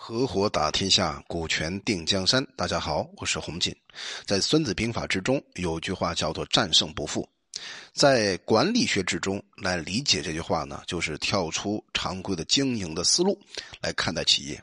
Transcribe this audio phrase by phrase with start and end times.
[0.00, 2.42] 合伙打天下，股权定江山。
[2.56, 3.74] 大家好，我是洪锦。
[4.24, 7.28] 在《孙子兵法》之中，有句话叫做“战胜不负”。
[7.92, 13.38] 在管理学之中来理解这句话呢，就是跳出常规的经营的思路
[13.82, 14.62] 来看待企业。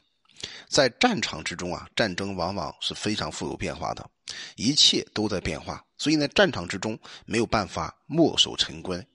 [0.70, 4.10] 在战场之中啊，战争往往是非常富有变化的，
[4.56, 5.84] 一切都在变化。
[5.98, 9.06] 所以呢，战场之中没有办法墨守成规，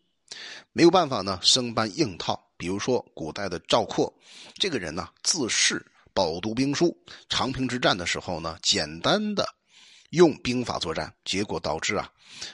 [0.73, 2.39] 没有办法呢生搬硬套。
[2.59, 4.15] 比如说古代的赵括，
[4.57, 5.83] 这个人呢自恃。
[6.21, 6.95] 饱读兵书，
[7.31, 9.49] 长平之战的时候呢，简单的
[10.11, 12.13] 用兵法作战，结果导致啊，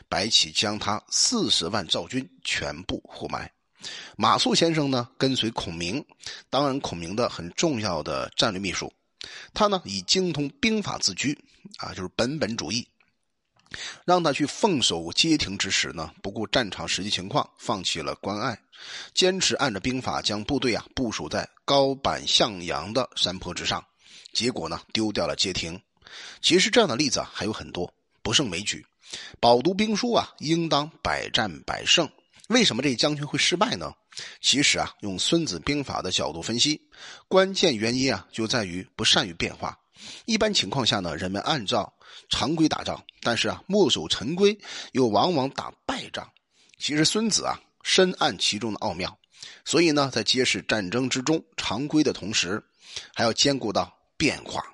[0.09, 3.51] 白起将他四十万赵军全部活埋。
[4.17, 6.05] 马谡先生呢，跟随孔明，
[6.49, 8.93] 当然孔明的很重要的战略秘书，
[9.53, 11.37] 他呢以精通兵法自居，
[11.79, 12.87] 啊，就是本本主义。
[14.05, 18.57] 让他去奉守街亭之时呢，不顾战场实际情况，放弃了关隘，
[19.13, 23.85] 坚持按着兵法将部队啊部署在高坂向阳的山坡之上，
[24.33, 25.79] 结果呢丢掉了街亭。
[26.41, 28.87] 其实这样的例子啊还有很多，不胜枚举。
[29.41, 32.09] 饱读兵书啊，应当百战百胜。
[32.49, 33.93] 为什么这将军会失败呢？
[34.41, 36.81] 其实啊，用孙子兵法的角度分析，
[37.27, 39.77] 关键原因啊就在于不善于变化。
[40.25, 41.93] 一般情况下呢，人们按照
[42.29, 44.57] 常规打仗，但是啊，墨守成规
[44.93, 46.31] 又往往打败仗。
[46.79, 49.19] 其实孙子啊，深谙其中的奥妙，
[49.65, 52.63] 所以呢，在揭示战争之中常规的同时，
[53.15, 54.65] 还要兼顾到变化。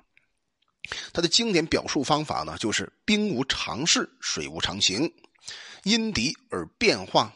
[1.13, 5.11] 他的经典表述方法呢，就是“兵无常势，水无常形，
[5.83, 7.33] 因敌而变化，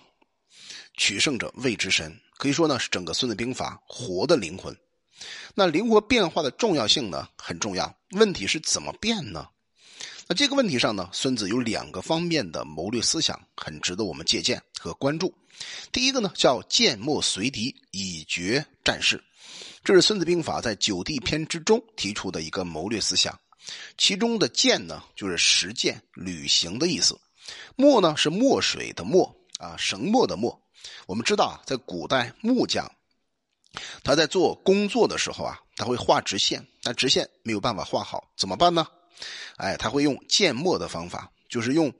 [0.95, 2.19] 取胜者谓之神”。
[2.37, 4.77] 可以说呢，是整个孙子兵法活的灵魂。
[5.55, 7.97] 那灵活变化的重要性呢，很重要。
[8.11, 9.47] 问题是怎么变呢？
[10.29, 15.33] 那这个问题上呢，孙子有两个方面的谋略思想，很值得我们借鉴和关注。
[15.89, 19.23] 第一个呢，叫剑墨随敌，以决战事。
[19.85, 23.39] 这是《孙子兵法》在九地篇之中提出的一个谋略思想。
[23.97, 27.15] 其中的剑呢，就是实践、履行的意思；
[27.77, 30.61] 墨呢，是墨水的墨啊，绳墨的墨。
[31.05, 32.91] 我们知道啊，在古代木匠。
[34.03, 38.85] 他在做工作的时候啊，他会画直线，但直线没有办法画好，怎么办呢？
[39.57, 41.93] 哎，他会用建墨的方法，就是用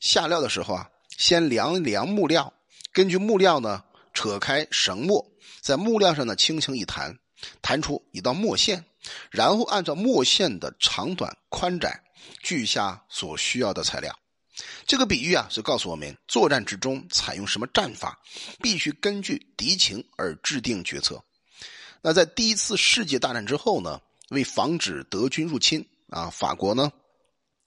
[0.00, 2.52] 下料的时候啊，先量一量木料，
[2.92, 5.24] 根据木料呢扯开绳墨，
[5.60, 7.18] 在木料上呢轻轻一弹，
[7.62, 8.84] 弹出一道墨线，
[9.30, 12.02] 然后按照墨线的长短、宽窄，
[12.42, 14.16] 锯下所需要的材料。
[14.86, 18.18] 这个比喻啊，是告诉我们作战之中采用什么战法，
[18.60, 21.22] 必须根据敌情而制定决策。
[22.00, 26.92] 那在第一次世界大战之后呢，为防止德军入侵啊，法国呢，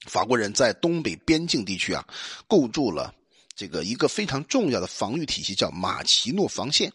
[0.06, 2.02] 法国人在东北边境地区啊，
[2.46, 3.14] 构筑了
[3.54, 6.90] 这个一个非常重要的防御体系，叫马奇诺防线。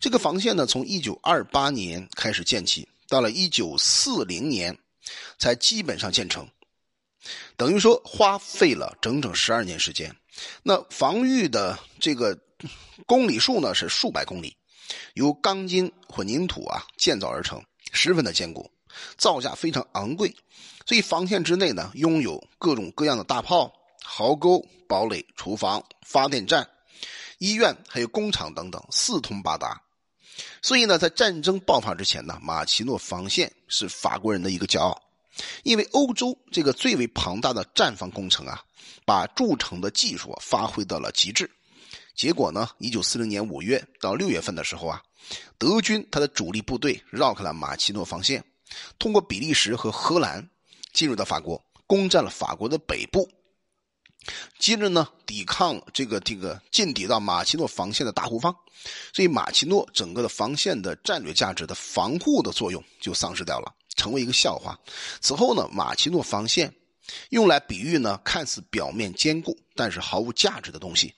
[0.00, 4.76] 这个防线呢，从一九二八年开始建起，到了一九四零年
[5.38, 6.48] 才基本上建成。
[7.58, 10.16] 等于说花费了整整十二年时间，
[10.62, 12.38] 那防御的这个
[13.04, 14.56] 公里数呢是数百公里，
[15.12, 17.62] 由钢筋混凝土啊建造而成，
[17.92, 18.70] 十分的坚固，
[19.16, 20.34] 造价非常昂贵，
[20.86, 23.72] 所以防线之内呢拥有各种各样的大炮、
[24.02, 26.68] 壕沟、堡垒、厨房、发电站、
[27.38, 29.80] 医院还有工厂等等，四通八达。
[30.62, 35.00] 所以呢，在战争爆发之前呢，马奇诺防线是法国人的一个骄傲。
[35.62, 38.60] 因为欧洲这个最为庞大的战防工程啊，
[39.04, 41.48] 把筑城的技术发挥到了极致。
[42.16, 45.00] 结果呢，一九四零年五月到六月份的时候啊，
[45.56, 48.44] 德军他的主力部队绕开了马奇诺防线，
[48.98, 50.48] 通过比利时和荷兰
[50.92, 53.28] 进入到法国，攻占了法国的北部。
[54.58, 58.54] 接着呢，抵抗这个这个进抵到马奇诺防线的大后方，
[59.12, 63.74] 所以马奇诺整个的防线的战略价值的防护的作用就丧失掉了。
[63.96, 64.78] 成为一个笑话。
[65.20, 66.72] 此后呢，马奇诺防线
[67.30, 71.12] 用来比喻呢，看似表面坚固，但是毫无价值的东西。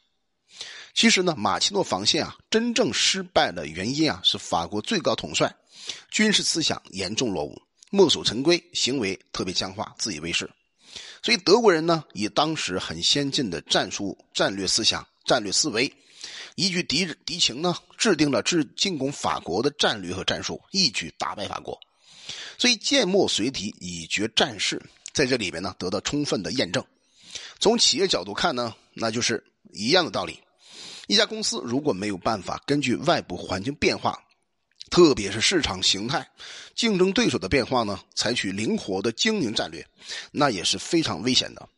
[0.94, 5.54] 其实呢，马奇诺防线啊，真正失败的原因啊，是法国最高统帅
[6.10, 7.60] 军事思想严重落伍，
[7.90, 10.50] 墨守成规，行为特别僵化，自以为是。
[11.22, 15.92] 所以德国人呢，以当时很先进的战术、战略思想、战略思维，
[16.56, 21.78] 依据敌敌情呢，制定了制进攻法国的战略和战术，一举打败法国。
[22.58, 24.82] 所以，剑墨随敌以决战事，
[25.12, 26.84] 在这里边呢得到充分的验证。
[27.58, 29.42] 从企业角度看呢，那就是
[29.72, 30.40] 一样的道理。
[31.10, 34.16] 一家公司如果没有办法根据外部环境变化，
[34.90, 36.24] 特别是市场形态、
[36.76, 39.84] 竞争对手的变化呢，采取灵活的经营战略，
[40.30, 41.68] 那也是非常危险的。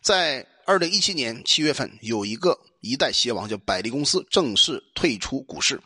[0.00, 5.78] 在二零一七年七月份，有一个一代鞋王叫百利公司正式退出股市。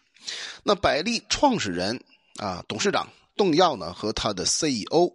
[0.63, 2.01] 那百利创始人
[2.37, 3.09] 啊，董事长。
[3.37, 5.13] 动药呢和他的 CEO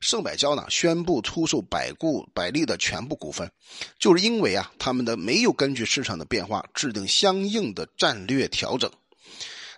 [0.00, 3.50] 盛百娇呢宣布出售百固百利的全部股份，
[3.98, 8.90] 就是因为啊他们的没有根据市场的变化制定相应的战略调整。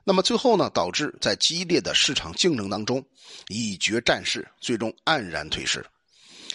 [0.04, 3.04] 那么最后呢，导致在激烈的市场竞争当中
[3.48, 5.84] 以决战势，最终黯然退市。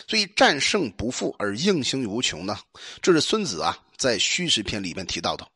[0.07, 2.57] 所以战胜不复而应行无穷呢，
[3.01, 5.48] 这是孙子啊在虚实篇里面提到的，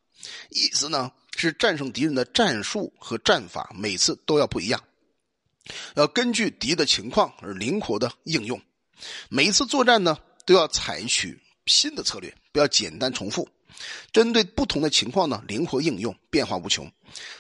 [0.50, 4.82] 意思呢是战胜敌人的战术和战法每次都要不一样，
[5.96, 8.62] 要根据敌的情况而灵活的应用，
[9.30, 13.48] 每一次作战呢都要采取新的策略，不要简单重复。
[14.14, 16.90] 针对不同的情况呢，灵活应用，变化无穷。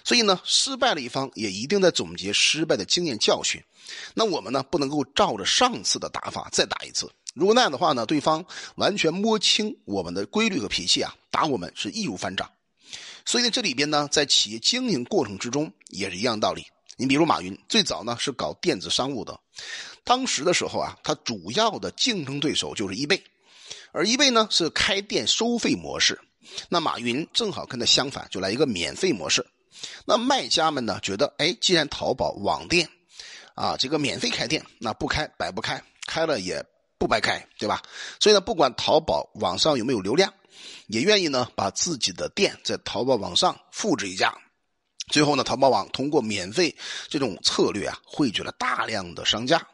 [0.03, 3.63] 所以呢，失败了一方也一定在总结失败的经验教训。
[4.13, 7.09] 那我们呢，不能够照着上次的打法再打一次。
[7.35, 8.45] 如果那样的话呢，对方
[8.75, 12.51] 完全摸清我们的规律和脾气啊，打我们是易如反掌。
[13.25, 16.65] 所以呢，这里边呢，在企业经营过程之中也是一样道理。
[16.97, 19.39] 你比如马云，最早呢是搞电子商务的，
[20.03, 23.21] 当时的时候啊，他主要的竞争对手就是易贝。
[23.91, 26.19] 而易贝呢是开店收费模式，
[26.69, 29.45] 那马云正好跟他相反，就来一个免费模式。
[30.05, 32.87] 那卖家们呢觉得，哎，既然淘宝网店，
[33.55, 36.63] 啊，这个免费开店，那不开白不开，开了也
[36.97, 37.81] 不白开，对吧？
[38.19, 40.33] 所以呢，不管淘宝网上有没有流量，
[40.87, 44.33] 也愿意呢把自己的店在淘宝网上复制一家。
[45.07, 46.75] 最后呢，淘宝网通过免费
[47.07, 49.65] 这种策略啊，汇聚了大量的商家，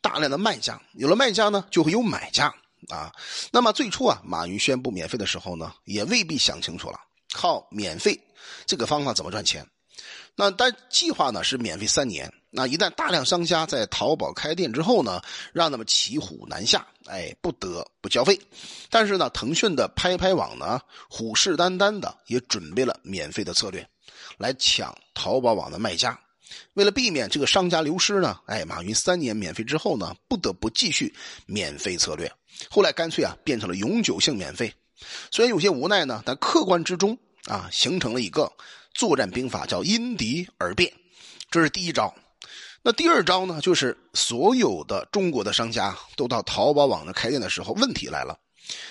[0.00, 2.52] 大量的卖家，有了卖家呢，就会有买家。
[2.90, 3.12] 啊，
[3.52, 6.98] 那么最初啊，马云宣布免费的时候呢，也未必想清楚了，
[7.32, 8.20] 靠免费
[8.66, 9.64] 这个方法怎么赚钱？
[10.34, 12.32] 那但计划呢是免费三年。
[12.50, 15.22] 那一旦大量商家在淘宝开店之后呢，
[15.52, 18.38] 让他们骑虎难下，哎，不得不交费。
[18.90, 23.88] 但是呢，腾讯的拍拍网呢，虎视眈眈的也准备了免费的策略，
[24.38, 26.18] 来抢淘宝网的卖家。
[26.74, 31.14] 为了避免这个商家流失呢，哎，马云三年免费之后呢，不得不继续
[31.46, 32.30] 免费策略。
[32.70, 34.72] 后来干脆啊，变成了永久性免费。
[35.30, 37.16] 虽然有些无奈呢，但客观之中
[37.46, 38.52] 啊，形成了一个
[38.94, 40.92] 作战兵法，叫因敌而变。
[41.50, 42.14] 这是第一招。
[42.82, 48.38] 那第二招呢，就是所有的中国的商家都到淘宝网上开店的时候，问题来了：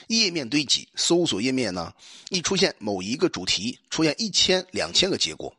[0.07, 1.93] 页面堆积，搜索页面呢，
[2.29, 5.53] 一出现某一个主题，出现一千、两千个结果。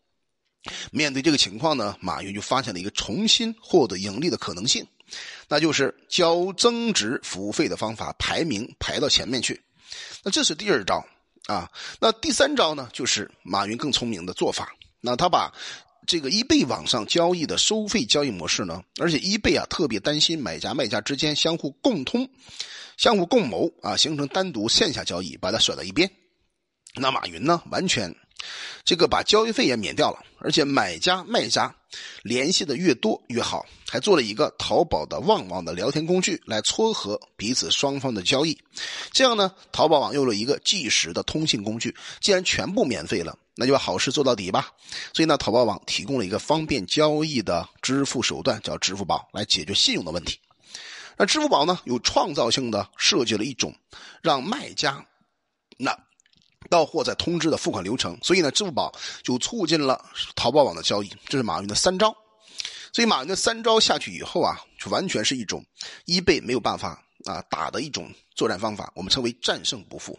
[0.92, 4.86] 面对这个情况呢，马云就发现了一个重新获得盈利的可能性，
[5.48, 9.60] 那就是交增值服务费的方法，排名排到前面去。
[10.22, 11.04] 那这是第二招
[11.46, 11.68] 啊。
[11.98, 14.72] 那第三招呢，就是马云更聪明的做法。
[15.00, 15.52] 那他把
[16.06, 22.28] 这个易贝网上交易的收费交易模式呢，而且易贝啊特别担心买家卖家之间相互共通、
[22.96, 26.10] 相互共谋啊，形成单独线下交易，把它甩到一边。
[26.96, 28.14] 那马云呢，完全。
[28.84, 31.74] 这个把交易费也免掉了，而且买家卖家
[32.22, 38.58] 联系的越多越好，还做了一个淘宝的旺旺的聊天工具来撮合彼此双方的交易。
[39.12, 41.94] 这样呢，淘宝网有了一个即时的通信工具。
[42.20, 44.68] 既然全部免费了，那就把好事做到底吧。
[45.12, 50.38] 所以呢，淘宝网提供了一个方便交易的支付手段，叫支付宝，来解决信用的问题。
[51.16, 53.72] 那支付宝呢，有创造性的设计了一种
[54.22, 55.06] 让卖家
[55.76, 55.96] 那。
[56.72, 58.90] 到货再通知的付款流程，所以呢，支付宝
[59.22, 60.02] 就促进了
[60.34, 61.12] 淘宝网的交易。
[61.26, 62.16] 这是马云的三招，
[62.94, 65.62] 所以马云的三招下去以后啊，就完全是一种
[66.06, 70.18] 一倍没有办法啊打的一种作战方法，我们称为战胜不复。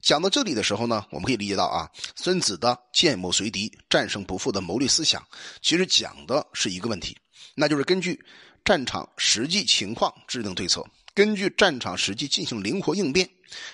[0.00, 5.20] 讲到这里的时候呢，我们可以理解到啊，孙子的见谋随敌、战胜不复的谋略思想，
[5.60, 7.18] 其实讲的是一个问题，
[7.56, 8.24] 那就是根据
[8.64, 13.28] 战场实际情况制定对策，根据战场实际进行灵活应变，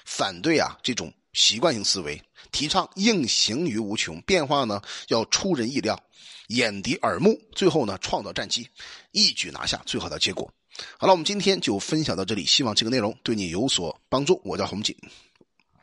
[0.07, 1.13] 反对啊这种。
[1.37, 6.03] 习惯性思维提倡应行于无穷，变化呢要出人意料，
[6.49, 8.67] 眼敌耳目，最后呢创造战机，
[9.13, 10.51] 一举拿下最好的结果。
[10.99, 14.41] 好了，我们今天就分享到这里，希望这个内容对你有所帮助。
[14.45, 14.97] 我叫洪锦，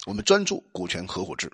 [0.07, 1.51] 我们专注股权合伙制。